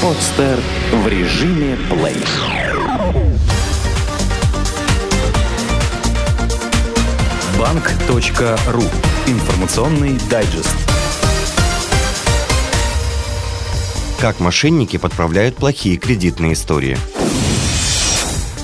[0.00, 0.60] Подстер
[0.92, 2.16] в режиме плей.
[7.58, 8.82] Банк.ру.
[9.26, 10.76] Информационный дайджест.
[14.20, 16.96] Как мошенники подправляют плохие кредитные истории.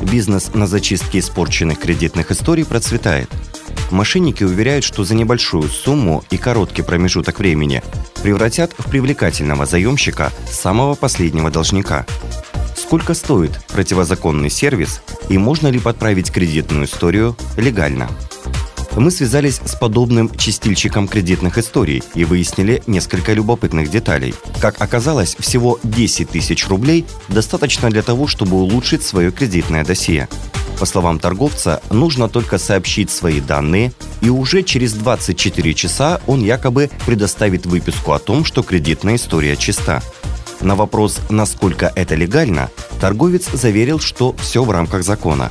[0.00, 3.28] Бизнес на зачистке испорченных кредитных историй процветает.
[3.90, 7.82] Мошенники уверяют, что за небольшую сумму и короткий промежуток времени
[8.22, 12.06] превратят в привлекательного заемщика самого последнего должника.
[12.76, 18.08] Сколько стоит противозаконный сервис и можно ли подправить кредитную историю легально?
[18.96, 24.34] Мы связались с подобным чистильщиком кредитных историй и выяснили несколько любопытных деталей.
[24.60, 30.28] Как оказалось, всего 10 тысяч рублей достаточно для того, чтобы улучшить свое кредитное досье.
[30.78, 36.90] По словам торговца, нужно только сообщить свои данные, и уже через 24 часа он якобы
[37.06, 40.02] предоставит выписку о том, что кредитная история чиста.
[40.60, 45.50] На вопрос, насколько это легально, торговец заверил, что все в рамках закона.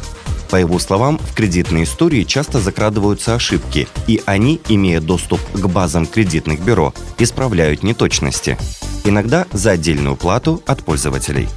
[0.50, 6.06] По его словам, в кредитной истории часто закрадываются ошибки, и они, имея доступ к базам
[6.06, 8.58] кредитных бюро, исправляют неточности.
[9.04, 11.48] Иногда за отдельную плату от пользователей.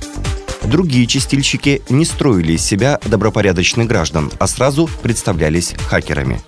[0.69, 6.43] Другие чистильщики не строили из себя добропорядочных граждан, а сразу представлялись хакерами.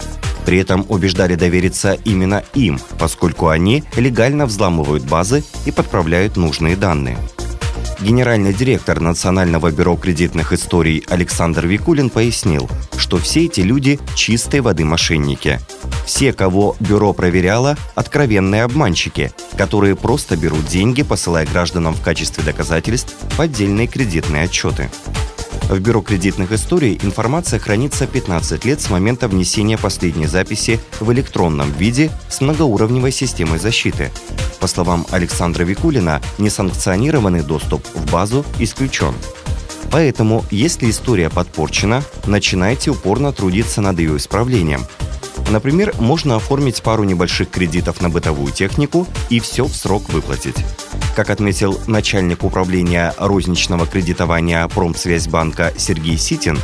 [0.44, 7.16] При этом убеждали довериться именно им, поскольку они легально взламывают базы и подправляют нужные данные.
[8.00, 12.68] Генеральный директор Национального бюро кредитных историй Александр Викулин пояснил,
[12.98, 15.60] что все эти люди чистой воды мошенники.
[16.10, 23.14] Все, кого бюро проверяло, откровенные обманщики, которые просто берут деньги, посылая гражданам в качестве доказательств
[23.36, 24.90] поддельные кредитные отчеты.
[25.68, 31.70] В Бюро кредитных историй информация хранится 15 лет с момента внесения последней записи в электронном
[31.74, 34.10] виде с многоуровневой системой защиты.
[34.58, 39.14] По словам Александра Викулина, несанкционированный доступ в базу исключен.
[39.92, 44.84] Поэтому, если история подпорчена, начинайте упорно трудиться над ее исправлением.
[45.48, 50.56] Например, можно оформить пару небольших кредитов на бытовую технику и все в срок выплатить.
[51.16, 56.58] Как отметил начальник управления розничного кредитования Промсвязьбанка Сергей Ситин,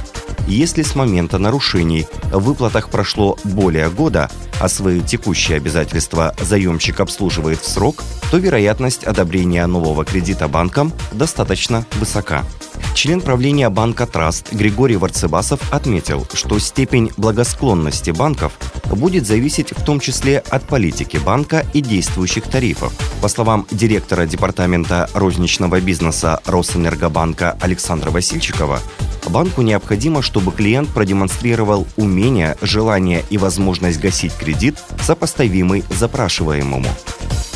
[0.47, 7.59] если с момента нарушений в выплатах прошло более года, а свои текущие обязательства заемщик обслуживает
[7.59, 12.45] в срок, то вероятность одобрения нового кредита банком достаточно высока.
[12.97, 18.55] Член правления банка «Траст» Григорий Варцебасов отметил, что степень благосклонности банков
[18.87, 22.95] будет зависеть в том числе от политики банка и действующих тарифов.
[23.21, 28.81] По словам директора департамента розничного бизнеса Росэнергобанка Александра Васильчикова,
[29.29, 36.89] банку необходимо, чтобы клиент продемонстрировал умение, желание и возможность гасить кредит, сопоставимый запрашиваемому.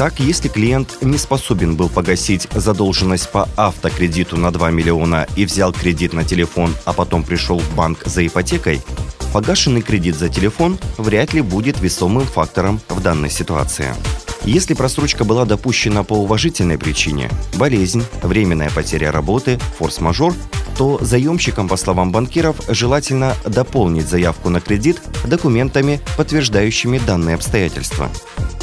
[0.00, 5.74] Так, если клиент не способен был погасить задолженность по автокредиту на 2 миллиона и взял
[5.74, 8.80] кредит на телефон, а потом пришел в банк за ипотекой,
[9.34, 13.94] погашенный кредит за телефон вряд ли будет весомым фактором в данной ситуации.
[14.42, 17.28] Если просрочка была допущена по уважительной причине–
[17.58, 20.32] болезнь, временная потеря работы, форс-мажор–
[20.78, 28.10] то заемщикам, по словам банкиров, желательно дополнить заявку на кредит документами, подтверждающими данные обстоятельства.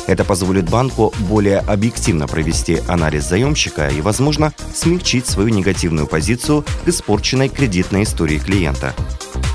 [0.08, 6.88] Это позволит банку более объективно провести анализ заемщика и, возможно, смягчить свою негативную позицию к
[6.88, 8.94] испорченной кредитной истории клиента.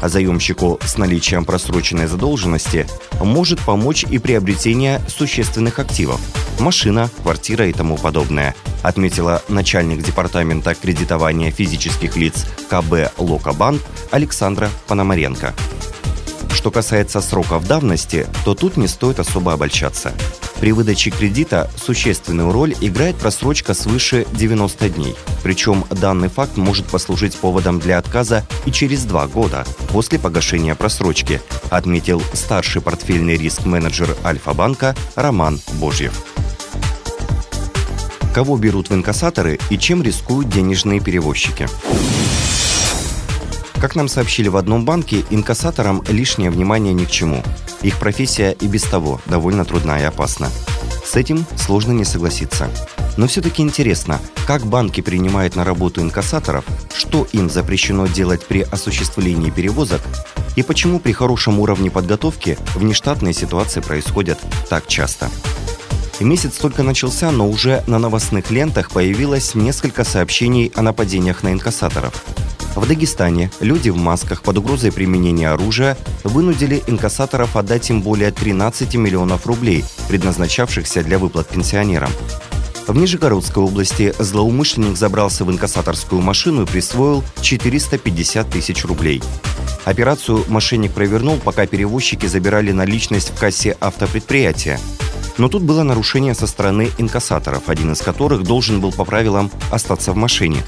[0.02, 2.86] А заемщику с наличием просроченной задолженности
[3.20, 6.20] может помочь и приобретение существенных активов–
[6.62, 15.54] машина, квартира и тому подобное, отметила начальник департамента кредитования физических лиц КБ «Локобанк» Александра Пономаренко.
[16.62, 20.12] Что касается сроков давности, то тут не стоит особо обольщаться.
[20.60, 25.16] При выдаче кредита существенную роль играет просрочка свыше 90 дней.
[25.42, 31.42] Причем данный факт может послужить поводом для отказа и через два года после погашения просрочки,
[31.68, 36.14] отметил старший портфельный риск-менеджер Альфа-банка Роман Божьев.
[38.32, 41.66] Кого берут в инкассаторы и чем рискуют денежные перевозчики?
[43.82, 47.42] Как нам сообщили в одном банке, инкассаторам лишнее внимание ни к чему.
[47.82, 50.50] Их профессия и без того довольно трудна и опасна.
[51.04, 52.70] С этим сложно не согласиться.
[53.16, 56.64] Но все-таки интересно, как банки принимают на работу инкассаторов,
[56.94, 60.00] что им запрещено делать при осуществлении перевозок
[60.54, 64.38] и почему при хорошем уровне подготовки внештатные ситуации происходят
[64.70, 65.28] так часто.
[66.20, 72.24] Месяц только начался, но уже на новостных лентах появилось несколько сообщений о нападениях на инкассаторов.
[72.74, 78.94] В Дагестане люди в масках под угрозой применения оружия вынудили инкассаторов отдать им более 13
[78.94, 82.10] миллионов рублей, предназначавшихся для выплат пенсионерам.
[82.86, 89.22] В Нижегородской области злоумышленник забрался в инкассаторскую машину и присвоил 450 тысяч рублей.
[89.84, 94.80] Операцию мошенник провернул, пока перевозчики забирали наличность в кассе автопредприятия.
[95.38, 100.12] Но тут было нарушение со стороны инкассаторов, один из которых должен был по правилам остаться
[100.12, 100.58] в машине.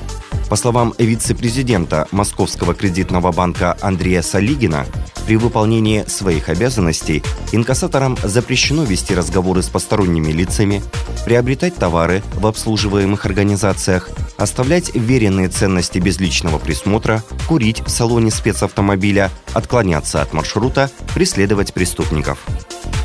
[0.48, 4.86] По словам вице-президента Московского кредитного банка Андрея Салигина,
[5.26, 7.22] при выполнении своих обязанностей
[7.52, 10.82] инкассаторам запрещено вести разговоры с посторонними лицами,
[11.24, 19.30] приобретать товары в обслуживаемых организациях, оставлять веренные ценности без личного присмотра, курить в салоне спецавтомобиля,
[19.54, 22.38] отклоняться от маршрута, преследовать преступников.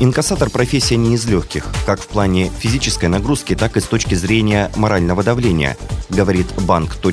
[0.02, 4.70] Инкассатор– профессия не из легких, как в плане физической нагрузки, так и с точки зрения
[4.76, 5.76] морального давления,
[6.08, 6.46] говорит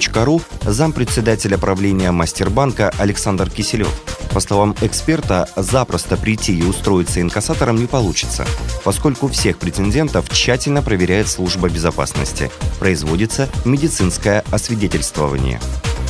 [0.07, 3.89] банк.ру зампредседателя правления Мастербанка Александр Киселев.
[4.33, 8.45] По словам эксперта, запросто прийти и устроиться инкассатором не получится,
[8.83, 12.51] поскольку всех претендентов тщательно проверяет служба безопасности.
[12.79, 15.59] Производится медицинское освидетельствование.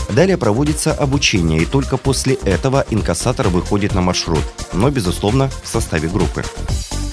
[0.09, 4.43] Далее проводится обучение, и только после этого инкассатор выходит на маршрут,
[4.73, 6.43] но, безусловно, в составе группы.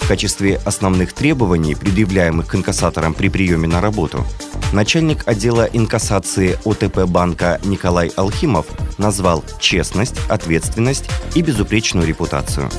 [0.01, 4.25] В качестве основных требований, предъявляемых к инкассаторам при приеме на работу,
[4.73, 8.67] начальник отдела инкассации ОТП банка Николай Алхимов
[8.99, 12.71] назвал честность, ответственность и безупречную репутацию.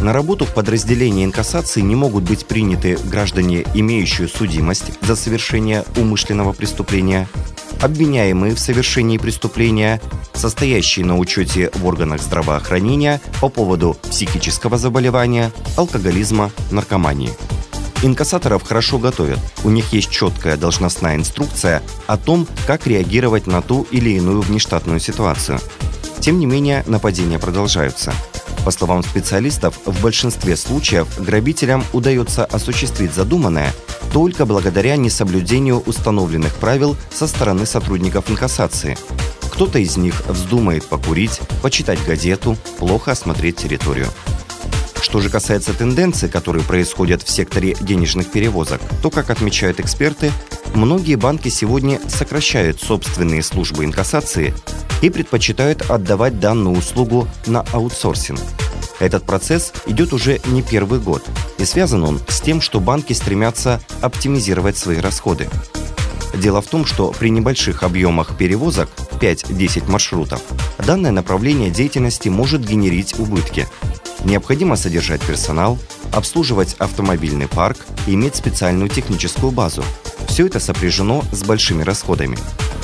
[0.00, 6.54] На работу в подразделении инкассации не могут быть приняты граждане, имеющие судимость за совершение умышленного
[6.54, 7.28] преступления,
[7.82, 10.00] обвиняемые в совершении преступления,
[10.32, 17.32] состоящие на учете в органах здравоохранения по поводу психического заболевания, алкоголизма, наркомании.
[18.02, 19.38] Инкассаторов хорошо готовят.
[19.62, 25.00] У них есть четкая должностная инструкция о том, как реагировать на ту или иную внештатную
[25.00, 25.60] ситуацию.
[26.20, 28.12] Тем не менее, нападения продолжаются.
[28.64, 33.72] По словам специалистов, в большинстве случаев грабителям удается осуществить задуманное
[34.12, 38.98] только благодаря несоблюдению установленных правил со стороны сотрудников инкассации.
[39.52, 44.08] Кто-то из них вздумает покурить, почитать газету, плохо осмотреть территорию.
[45.00, 50.30] Что же касается тенденций, которые происходят в секторе денежных перевозок, то, как отмечают эксперты,
[50.74, 54.54] многие банки сегодня сокращают собственные службы инкассации
[55.02, 58.40] и предпочитают отдавать данную услугу на аутсорсинг.
[58.98, 61.24] Этот процесс идет уже не первый год,
[61.58, 65.48] и связан он с тем, что банки стремятся оптимизировать свои расходы.
[66.34, 70.42] Дело в том, что при небольших объемах перевозок 5-10 маршрутов
[70.78, 73.66] данное направление деятельности может генерить убытки.
[74.24, 75.78] Необходимо содержать персонал,
[76.12, 79.84] обслуживать автомобильный парк и иметь специальную техническую базу.
[80.28, 82.38] Все это сопряжено с большими расходами.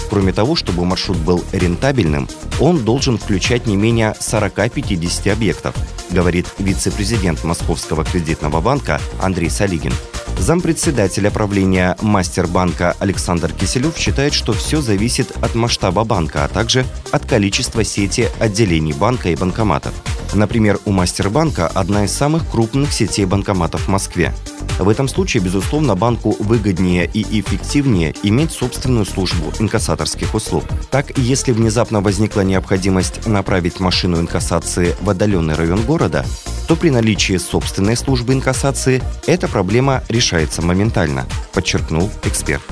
[0.08, 2.28] Кроме того, чтобы маршрут был рентабельным,
[2.60, 5.74] он должен включать не менее 40-50 объектов,
[6.10, 9.92] говорит вице-президент Московского кредитного банка Андрей Салигин.
[10.38, 17.24] Зампредседателя правления Мастербанка Александр Киселев считает, что все зависит от масштаба банка, а также от
[17.26, 19.94] количества сети отделений банка и банкоматов.
[20.36, 24.34] Например, у Мастербанка одна из самых крупных сетей банкоматов в Москве.
[24.78, 30.64] В этом случае, безусловно, банку выгоднее и эффективнее иметь собственную службу инкассаторских услуг.
[30.90, 36.26] Так, если внезапно возникла необходимость направить машину инкассации в отдаленный район города,
[36.68, 41.24] то при наличии собственной службы инкассации эта проблема решается моментально,
[41.54, 42.62] подчеркнул эксперт.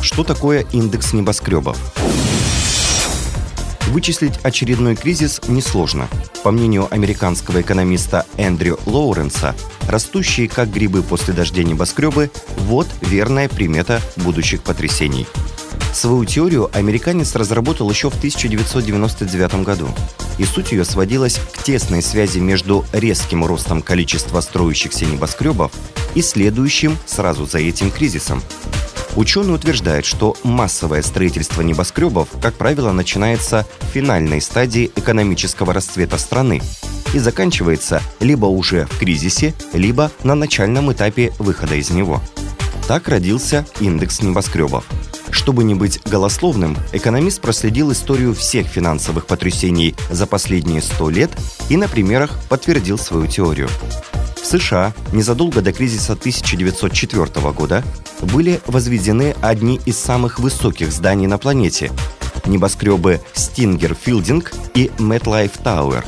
[0.00, 1.76] Что такое индекс небоскребов?
[3.90, 6.08] Вычислить очередной кризис несложно.
[6.44, 9.56] По мнению американского экономиста Эндрю Лоуренса,
[9.88, 15.26] растущие как грибы после дождя небоскребы– вот верная примета будущих потрясений.
[15.92, 19.88] Свою теорию американец разработал еще в 1999 году.
[20.38, 25.72] И суть ее сводилась к тесной связи между резким ростом количества строящихся небоскребов
[26.14, 28.40] и следующим сразу за этим кризисом
[29.20, 36.62] Ученые утверждают, что массовое строительство небоскребов, как правило, начинается в финальной стадии экономического расцвета страны
[37.12, 42.22] и заканчивается либо уже в кризисе, либо на начальном этапе выхода из него.
[42.88, 44.86] Так родился индекс небоскребов.
[45.30, 51.30] Чтобы не быть голословным, экономист проследил историю всех финансовых потрясений за последние 100 лет
[51.68, 53.68] и на примерах подтвердил свою теорию.
[54.40, 57.84] В США незадолго до кризиса 1904 года
[58.22, 61.90] были возведены одни из самых высоких зданий на планете–
[62.46, 66.04] небоскребы Stinger Fielding и MetLife Tower.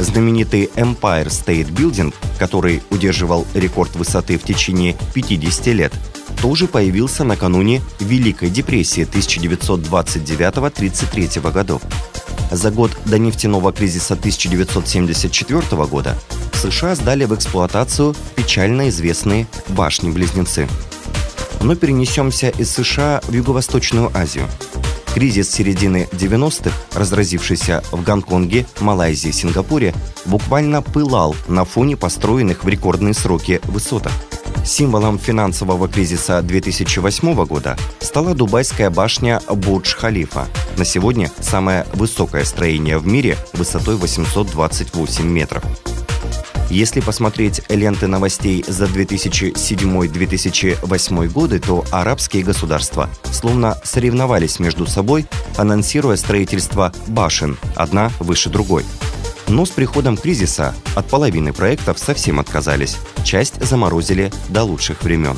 [0.00, 5.94] Знаменитый Empire State Building, который удерживал рекорд высоты в течение 50 лет,
[6.40, 11.80] тоже появился накануне Великой депрессии 1929-33 годов.
[12.52, 16.18] За год до нефтяного кризиса 1974 года
[16.52, 20.68] США сдали в эксплуатацию печально известные башни-близнецы.
[21.62, 24.46] Но перенесемся из США в Юго-Восточную Азию.
[25.14, 29.94] Кризис середины 90-х, разразившийся в Гонконге, Малайзии, Сингапуре,
[30.26, 34.12] буквально пылал на фоне построенных в рекордные сроки высоток.
[34.64, 40.46] Символом финансового кризиса 2008 года стала дубайская башня Бурдж-Халифа.
[40.76, 45.64] На сегодня самое высокое строение в мире высотой 828 метров.
[46.70, 55.26] Если посмотреть ленты новостей за 2007-2008 годы, то арабские государства словно соревновались между собой,
[55.58, 58.86] анонсируя строительство башен, одна выше другой.
[59.48, 65.36] Но с приходом кризиса от половины проектов совсем отказались, часть заморозили до лучших времен.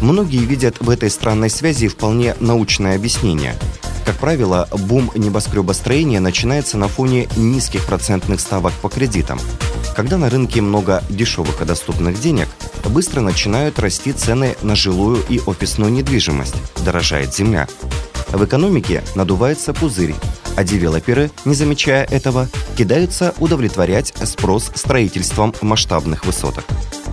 [0.00, 3.54] Многие видят в этой странной связи вполне научное объяснение.
[4.06, 9.38] Как правило, бум небоскребостроения начинается на фоне низких процентных ставок по кредитам–
[10.00, 12.48] когда на рынке много дешевых и доступных денег,
[12.86, 16.54] быстро начинают расти цены на жилую и офисную недвижимость,
[16.84, 17.68] дорожает земля.
[18.28, 20.14] В экономике надувается пузырь,
[20.56, 26.64] а девелоперы, не замечая этого, кидаются удовлетворять спрос строительством масштабных высоток.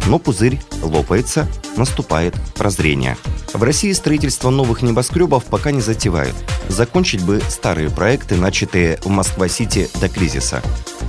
[0.08, 3.18] Но пузырь лопается, наступает прозрение.
[3.54, 6.36] В России строительство новых небоскребов пока не затевают.
[6.70, 10.62] Закончить бы старые проекты, начатые в Москва-Сити до кризиса.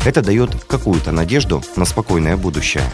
[0.04, 2.85] Это дает какую-то надежду на спокойное будущее.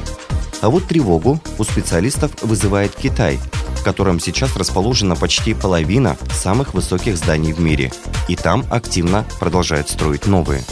[0.60, 3.38] А вот тревогу у специалистов вызывает Китай,
[3.84, 7.92] в котором сейчас расположена почти половина самых высоких зданий в мире.
[8.28, 10.62] И там активно продолжают строить новые.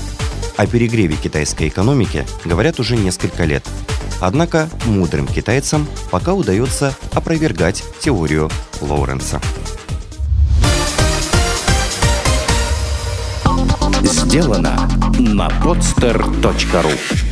[0.56, 3.68] О перегреве китайской экономики говорят уже несколько лет.
[4.22, 8.50] Однако мудрым китайцам пока удается опровергать теорию
[8.80, 9.42] Лоуренса.
[14.02, 14.88] Сделано
[15.18, 17.31] на podster.ru